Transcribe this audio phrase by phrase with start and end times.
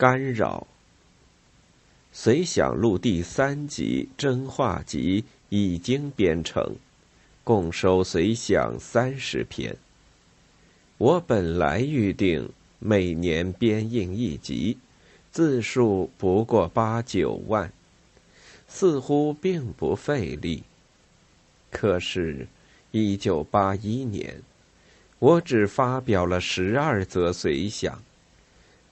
[0.00, 0.66] 干扰。
[2.10, 6.76] 随想录第三集真话集已经编成，
[7.44, 9.76] 共收随想三十篇。
[10.96, 14.78] 我本来预定每年编印一集，
[15.30, 17.70] 字数不过八九万，
[18.66, 20.62] 似乎并不费力。
[21.70, 22.46] 可是，
[22.90, 24.40] 一九八一年，
[25.18, 28.02] 我只发表了十二则随想，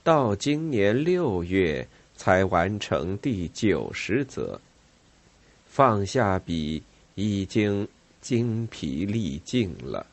[0.09, 1.87] 到今年六月。
[2.15, 4.59] 才完成第九十则。
[5.67, 6.83] 放下笔，
[7.15, 7.87] 已经
[8.19, 10.05] 精疲力尽了。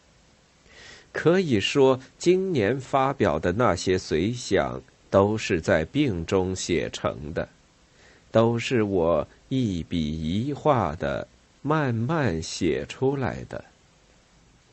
[1.11, 7.49] 可以说，今年发表的那些随想，都是在病中写成的，
[8.31, 11.27] 都是我一笔一画的
[11.63, 13.65] 慢慢写出来的。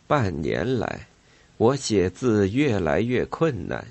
[0.05, 1.07] 半年来，
[1.57, 3.87] 我写字越来越困难。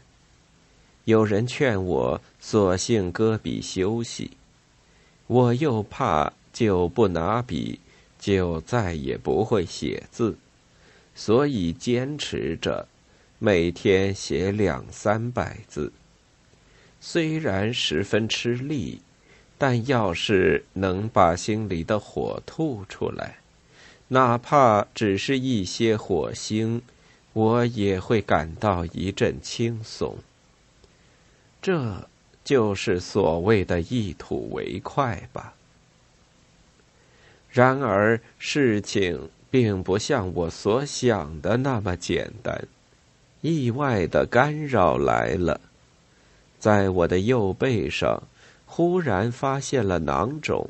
[1.04, 4.30] 有人劝我索性搁笔休息，
[5.26, 7.80] 我又怕就不拿笔，
[8.20, 10.36] 就再也不会写字，
[11.14, 12.86] 所以坚持着，
[13.40, 15.92] 每天写两三百字。
[17.00, 19.00] 虽然十分吃力，
[19.58, 23.38] 但要是能把心里的火吐出来，
[24.06, 26.80] 哪怕只是一些火星，
[27.32, 30.16] 我也会感到一阵轻松。
[31.62, 32.08] 这
[32.42, 35.54] 就是所谓的一吐为快吧。
[37.50, 42.66] 然而事情并不像我所想的那么简单，
[43.42, 45.60] 意外的干扰来了，
[46.58, 48.24] 在我的右背上
[48.66, 50.68] 忽然发现了囊肿，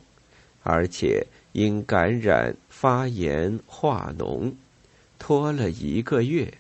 [0.63, 4.53] 而且因感染发炎化脓，
[5.19, 6.53] 拖了一个月，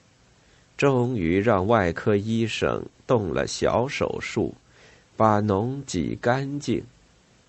[0.77, 2.87] 终于让外科医生。
[3.07, 4.55] 动了小手术，
[5.17, 6.85] 把脓挤干净，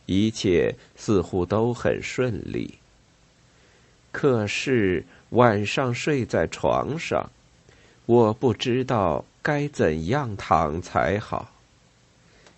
[0.06, 2.76] 一切似乎都很顺利。
[4.12, 7.32] 可是晚上睡在床上，
[8.06, 11.50] 我不知道该怎样躺才好。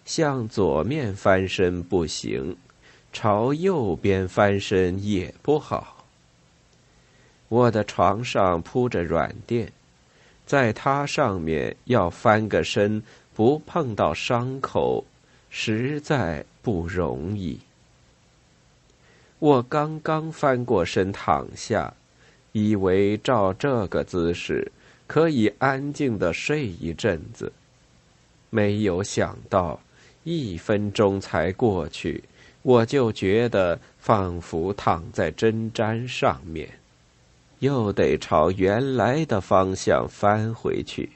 [0.04, 2.58] 向左面翻身不行，
[3.14, 6.06] 朝右边翻身也不好。
[7.48, 9.72] 我的床上铺着软垫。
[10.46, 13.02] 在它上面要翻个身，
[13.34, 15.04] 不碰到伤口，
[15.50, 17.60] 实在不容易。
[19.40, 21.94] 我刚刚翻过身躺下，
[22.52, 24.72] 以为照这个姿势
[25.08, 27.52] 可以安静的睡一阵子，
[28.50, 29.80] 没有想到
[30.24, 32.24] 一分钟才过去，
[32.62, 36.70] 我就觉得仿佛躺在针毡上面。
[37.60, 41.10] 又得朝原来的方向翻回去。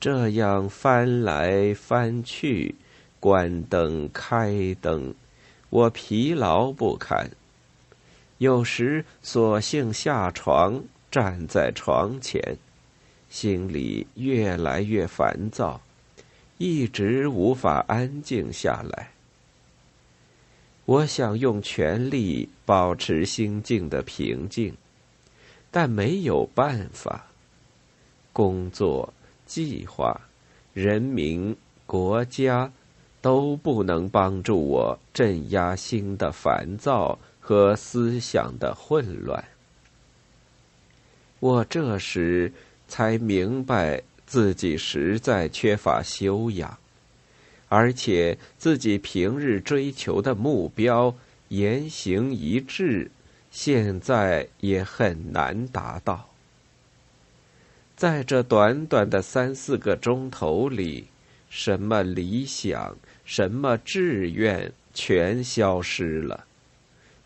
[0.00, 2.74] 这样翻来翻去，
[3.20, 5.14] 关灯开灯，
[5.70, 7.30] 我疲劳不堪。
[8.38, 12.58] 有时索性下床，站在床前，
[13.30, 15.80] 心里越来越烦躁，
[16.58, 19.10] 一直无法安静下来。
[20.84, 24.74] 我想用全力保持心境的平静。
[25.76, 27.26] 但没有办法，
[28.32, 29.12] 工作、
[29.44, 30.20] 计划、
[30.72, 32.70] 人民、国家，
[33.20, 39.44] 都不能帮助我镇压心的烦躁和思想的混乱。
[41.40, 42.52] 我这时
[42.86, 46.78] 才明白自己实在缺乏修养，
[47.68, 51.12] 而且自己平日追求的目标
[51.48, 53.10] 言行一致。
[53.56, 56.28] 现在也很难达到。
[57.94, 61.06] 在这短短的三四个钟头里，
[61.48, 66.46] 什么理想、什么志愿全消失了。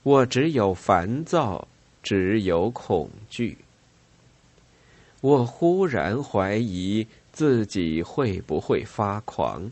[0.02, 1.66] 我只有烦躁，
[2.02, 3.56] 只有恐惧。
[5.22, 9.70] 我忽然怀疑自己会不会发狂。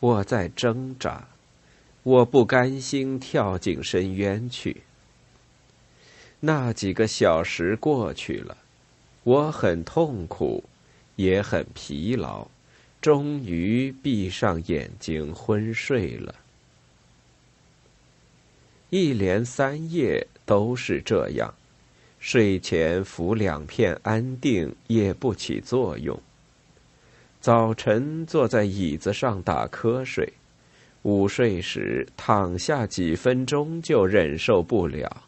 [0.00, 1.28] 我在挣扎，
[2.02, 4.82] 我不甘心跳进深渊去。
[6.46, 8.54] 那几个小时过去了，
[9.22, 10.62] 我很痛苦，
[11.16, 12.46] 也很疲劳，
[13.00, 16.34] 终于闭上眼睛昏睡了。
[18.90, 21.54] 一连三夜都是这样，
[22.20, 26.20] 睡前服两片安定也不起作用。
[27.40, 30.30] 早晨坐在椅子上打瞌睡，
[31.04, 35.22] 午睡时躺下几分钟就忍受不了。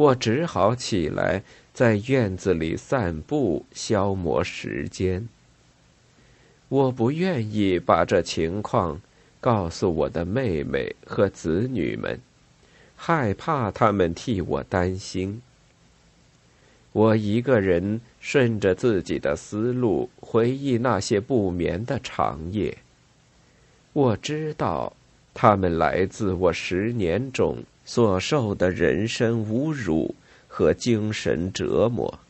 [0.00, 1.42] 我只好起来，
[1.74, 5.28] 在院子里散步消磨时间。
[6.70, 8.98] 我不愿意把这情况
[9.42, 12.18] 告诉我的妹妹和子女们，
[12.96, 15.42] 害怕他们替我担心。
[16.92, 22.78] 我一个人顺着自己的思路回忆那些不眠的长夜。
[23.92, 24.94] 我知道，
[25.34, 27.58] 他们来自我十年中
[27.92, 30.14] 所受的人身侮辱
[30.46, 32.20] 和精神折磨，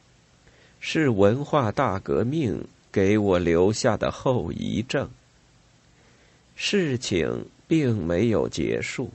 [0.80, 5.10] 是文化大革命给我留下的后遗症。
[6.56, 9.10] 事情并没有结束，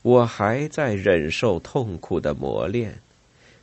[0.00, 2.98] 我还在忍受痛苦的磨练。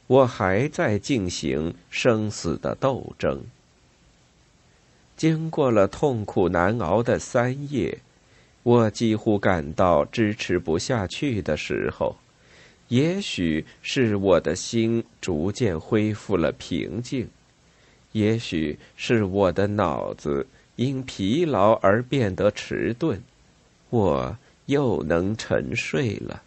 [0.05, 3.41] 我还在进行生死的斗争。
[5.15, 7.97] 经过了痛苦难熬的三夜，
[8.67, 12.17] 我几乎感到支持不下去的时候，
[12.89, 17.29] 也许是我的心逐渐恢复了平静，
[18.11, 23.21] 也许是我的脑子因疲劳而变得迟钝，
[23.89, 26.43] 我又能沉睡了。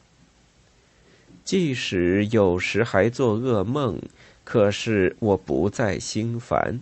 [1.43, 3.99] 即使有时还做噩梦，
[4.45, 6.81] 可是我不再心烦。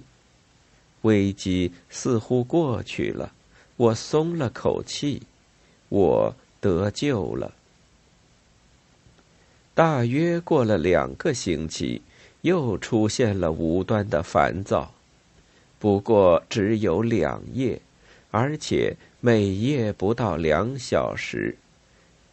[1.03, 3.33] 危机似乎过去了，
[3.79, 5.23] 我松了口气，
[5.89, 7.53] 我得救了。
[9.73, 12.03] 大约过了两个星期，
[12.41, 14.93] 又出现了无端的烦躁，
[15.79, 17.81] 不过只有两夜，
[18.33, 21.57] 而且每夜不到两小时。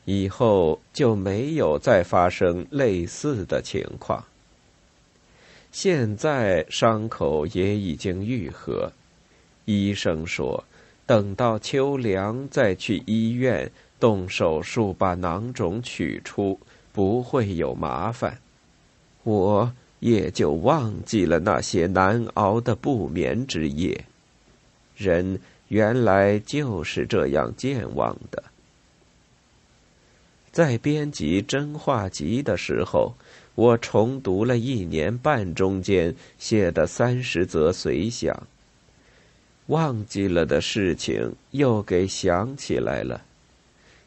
[0.05, 4.25] 以后就没有再发生类似的情况。
[5.71, 8.91] 现在伤口也已经愈合，
[9.65, 10.63] 医生说，
[11.05, 16.59] 等到秋凉再去医院动手术把囊肿取出，
[16.91, 18.39] 不会有麻烦。
[19.23, 24.05] 我也就忘记了那些难熬的不眠之夜。
[24.95, 28.43] 人原来就是这样健忘的。
[30.51, 33.13] 在编辑《真话集》的时候，
[33.55, 38.47] 我重读了一年半中间写的三十则随想。
[39.67, 43.23] 忘记了的事情又给想起来了，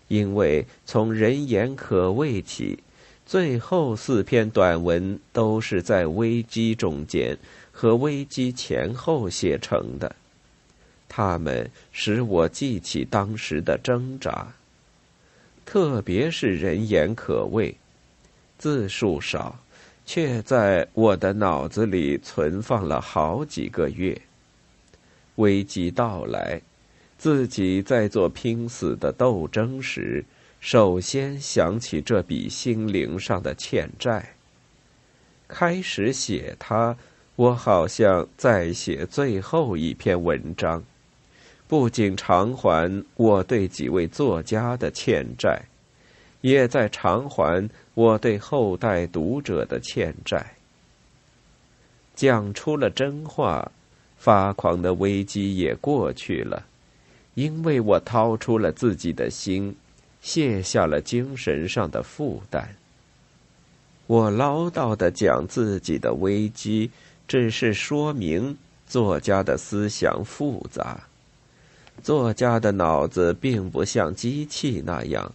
[0.06, 2.78] 因为从《人言可畏》起，
[3.26, 7.37] 最后四篇短文都是在危机中间
[7.72, 10.14] 和危机前后写成的，
[11.08, 14.55] 它们使我记起当时的挣扎。
[15.66, 17.76] 特别是人言可畏，
[18.56, 19.58] 字数少，
[20.06, 24.19] 却在我的脑子里存放了好几个月。
[25.38, 26.61] 危机到来，
[27.17, 30.25] 自己在做拼死的斗争时，
[30.61, 34.35] 首先想起这笔心灵上的欠债。
[35.46, 36.96] 开始写它，
[37.37, 40.85] 我好像在写最后一篇文章。
[41.67, 45.62] 不仅偿还我对几位作家的欠债，
[46.41, 50.55] 也在偿还我对后代读者的欠债。
[52.17, 53.70] 讲出了真话，
[54.19, 56.67] 发狂的危机也过去了，
[57.35, 59.75] 因为我掏出了自己的心，
[60.20, 62.76] 卸下了精神上的负担。
[64.06, 66.91] 我唠叨的讲自己的危机，
[67.26, 68.56] 只是说明
[68.87, 71.00] 作家的思想复杂。
[72.03, 75.32] 作家的脑子并不像机器那样，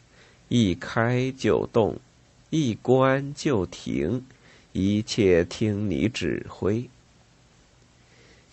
[0.50, 1.96] 一开就动，
[2.50, 4.26] 一关就停，
[4.72, 6.90] 一切听你指挥。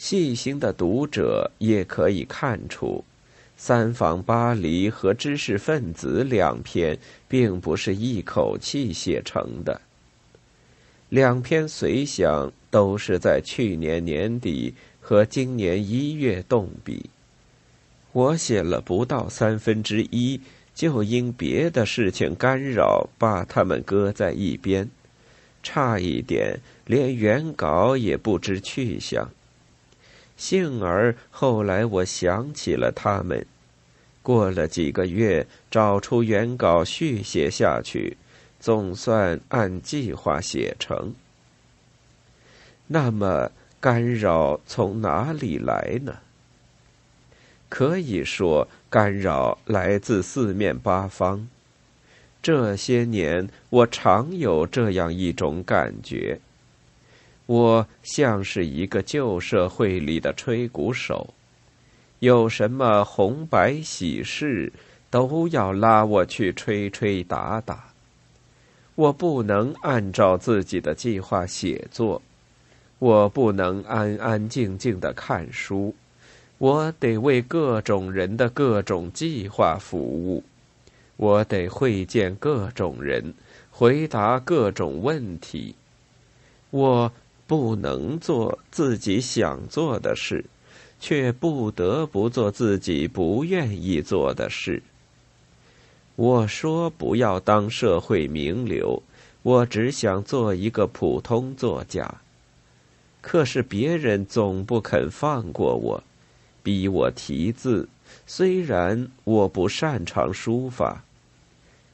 [0.01, 3.05] 细心的读者也可以看出，
[3.55, 9.79] 《三访巴黎》和《知识分子》两篇并不是一口气写成的。
[11.11, 17.11] 两篇随想都是在去年年底和今年一月动笔。
[18.13, 20.41] 我写了不到三分之一，
[20.75, 24.89] 就因别的事情干扰，把它们搁在一边，
[25.63, 29.29] 差一点连原稿也不知去向。
[30.41, 33.45] 幸而后来我想起了他们，
[34.23, 38.17] 过了几个月，找出原稿续写下去，
[38.59, 41.13] 总算按计划写成。
[42.87, 46.21] 那么干扰从哪里来呢？
[47.69, 51.47] 可以说，干扰来自四面八方。
[52.43, 56.41] 这些年，我常有这样一种感觉：
[57.51, 61.35] 我像是一个旧社会里的吹鼓手，
[62.21, 64.73] 有什么红白喜事，
[65.11, 67.93] 都要拉我去吹吹打打。
[68.95, 72.23] 我不能按照自己的计划写作，
[73.01, 75.93] 我不能安安静静的看书。
[76.59, 80.45] 我得为各种人的各种计划服务，
[81.17, 83.35] 我得会见各种人，
[83.73, 85.75] 回答各种问题。
[86.71, 87.13] 我
[87.51, 90.45] 不能做自己想做的事，
[91.01, 94.81] 却不得不做自己不愿意做的事。
[96.15, 99.03] 我说不要当社会名流，
[99.43, 102.21] 我只想做一个普通作家。
[103.21, 106.05] 可是别人总不肯放过我。
[106.63, 107.89] 逼我题字，
[108.29, 111.03] 虽然我不擅长书法，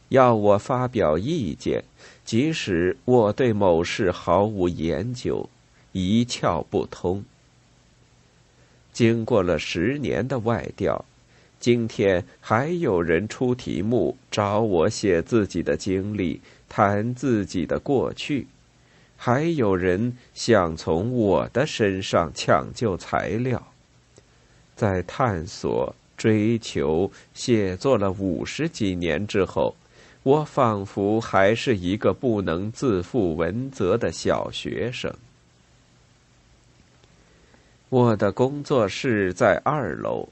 [0.09, 1.83] 要我发表意见，
[2.25, 5.49] 即使我对某事毫无研究，
[5.93, 7.25] 一窍不通。
[8.93, 11.05] 经过了十年的外调，
[11.59, 18.47] 今天还有人出题目找我写自己的经历，谈自己的过去，
[19.17, 23.73] 还有人想从我的身上抢救材料。
[24.75, 29.75] 在探索、追求、写作了五十几年之后，
[30.27, 35.15] 我仿佛还是一个不能自负文责的小学生。
[37.89, 40.29] 我的工作室在二楼，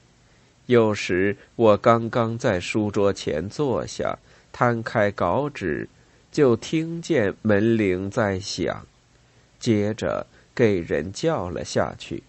[0.65, 4.19] 有时我刚刚在书桌前坐下，
[4.51, 5.87] 摊开稿纸，
[6.29, 8.85] 就听见门铃在响，
[9.61, 12.21] 接着给人叫了下去。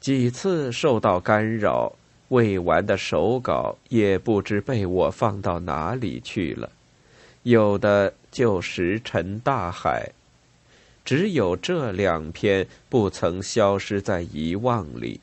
[0.00, 1.92] 几次受到干扰，
[2.30, 6.70] 未完的手稿也不知被我放到哪里去了，
[7.44, 10.10] 有的就石沉大海，
[11.04, 15.20] 只有这两篇不曾消失在遗忘里，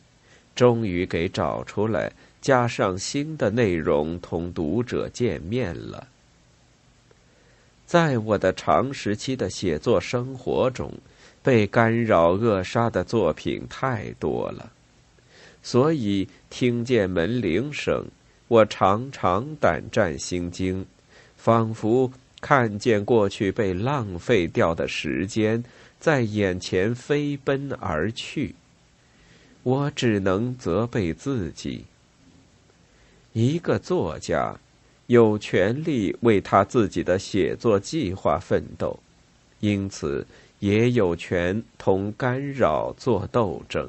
[0.56, 2.12] 终于给找出来，
[2.42, 6.08] 加上新的内容，同读者见面了。
[7.86, 10.94] 在我的长时期的写作生活中。
[11.44, 14.70] 被干扰扼杀的作品太多了，
[15.70, 18.06] 所以听见门铃声，
[18.48, 20.86] 我常常胆战心惊，
[21.36, 22.10] 仿佛
[22.40, 25.62] 看见过去被浪费掉的时间
[26.00, 28.56] 在眼前飞奔而去。
[29.64, 31.84] 我只能责备自己：
[33.34, 34.56] 一个作家
[35.08, 38.98] 有权利为他自己的写作计划奋斗，
[39.60, 40.26] 因此。
[40.60, 43.88] 也有权同干扰做斗争。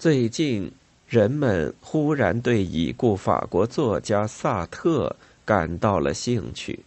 [0.00, 0.72] 最近，
[1.06, 5.14] 人们忽然对已故法国作家萨特
[5.44, 6.80] 感到了兴趣。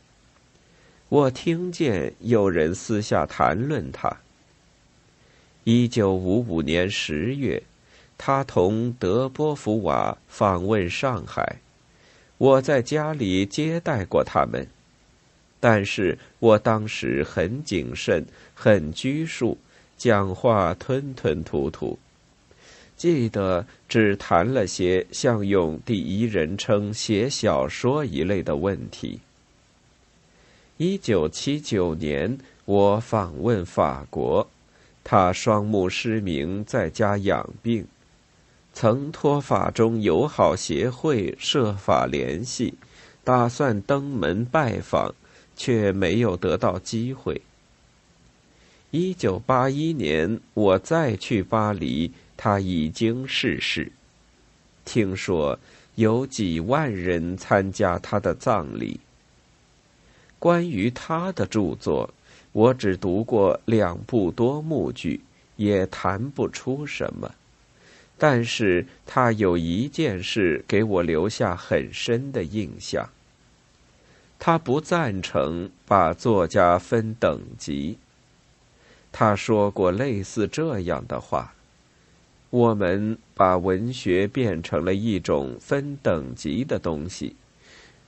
[1.10, 4.18] 我听见有人私下谈论他。
[5.64, 7.62] 一九五五年十月，
[8.18, 11.60] 他同德波伏瓦访问上海，
[12.40, 14.68] 我在家里接待过他们。
[15.60, 19.60] 但是我当时很谨慎，很拘束，
[20.00, 22.00] 讲话吞吞吐吐。
[22.96, 29.20] 记得只谈了些像用第一人称写小说一类的问题。
[30.78, 34.48] 一九七九年，我访问法国，
[35.04, 37.86] 他双目失明，在家养病，
[38.74, 42.74] 曾托法中友好协会设法联系，
[43.24, 45.14] 打算登门拜访。
[45.56, 47.40] 却没有得到机会。
[48.90, 53.92] 一九八一年，我再去巴黎，他已经逝世。
[54.86, 55.58] 听说
[55.96, 59.00] 有几万人参加他的葬礼。
[60.40, 62.14] 关于他的著作，
[62.52, 65.22] 我只读过两部多幕剧，
[65.56, 67.34] 也谈不出什么。
[68.18, 73.10] 但是他有一件事给我留下很深的印象。
[74.38, 77.98] 他不赞成把作家分等级。
[79.12, 81.54] 他说过类似这样的话
[82.54, 87.36] ：“我们把文学变成了一种分等级的东西，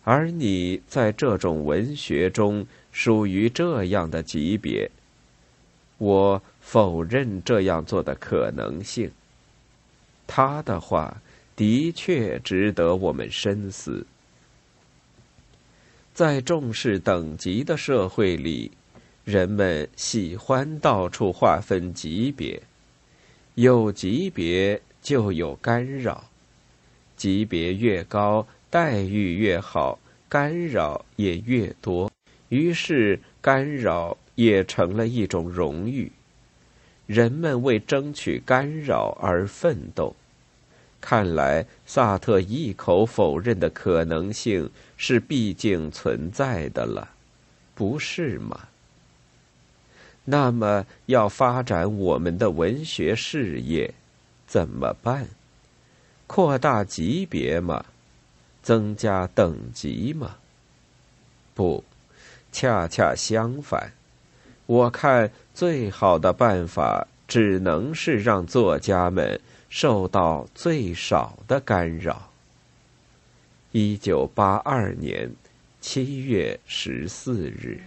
[0.04, 4.92] 而你在这种文学中属于这样的级别。
[5.98, 9.10] 我否认这样做的可能性。”
[10.28, 11.20] 他的话
[11.56, 14.06] 的确值得我们深思。
[16.14, 18.70] 在重视等级的社会里，
[19.24, 22.62] 人们喜欢到处划分级别，
[23.56, 26.26] 有级别就有干扰，
[27.16, 29.98] 级别越高，待遇越好，
[30.28, 32.12] 干扰也越多，
[32.50, 36.12] 于是干扰也成了一种荣誉，
[37.06, 40.14] 人们为争取干扰而奋斗。
[41.00, 47.12] 看来，萨特一口否认的可能性是毕竟存在的了，
[47.74, 48.68] 不是吗？
[50.26, 53.94] 那么要发展我们的文学事业，
[54.48, 55.28] 怎么办？
[56.28, 57.86] 扩大级别吗？
[58.64, 60.38] 增加等级吗？
[61.54, 61.84] 不，
[62.52, 63.92] 恰恰相反。
[64.66, 69.40] 我看最好的办法，只能是让作家们
[69.70, 72.32] 受到最少的干扰。
[73.72, 75.32] 一九八二年
[75.80, 77.80] 七月十四日。